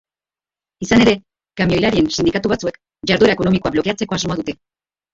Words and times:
Izan 0.85 1.03
ere, 1.05 1.13
kamioilarien 1.61 2.11
sindikatu 2.17 2.55
batzuek 2.55 2.83
jarduera 3.13 3.39
ekonomikoa 3.41 3.77
blokeatzeko 3.81 4.21
asmoa 4.21 4.43
dute. 4.45 4.61